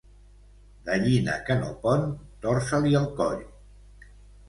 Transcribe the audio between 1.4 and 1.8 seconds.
que no